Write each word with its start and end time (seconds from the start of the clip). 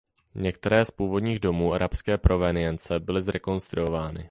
Některé 0.35 0.85
z 0.85 0.91
původních 0.91 1.39
domů 1.39 1.73
arabské 1.73 2.17
provenience 2.17 2.99
byly 2.99 3.21
zrekonstruovány. 3.21 4.19